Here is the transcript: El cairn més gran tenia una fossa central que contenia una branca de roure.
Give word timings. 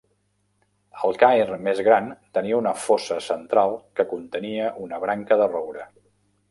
El 1.07 1.19
cairn 1.23 1.61
més 1.67 1.81
gran 1.89 2.09
tenia 2.39 2.59
una 2.63 2.73
fossa 2.87 3.19
central 3.29 3.77
que 4.01 4.09
contenia 4.17 4.75
una 4.87 5.05
branca 5.07 5.41
de 5.45 5.51
roure. 5.57 5.89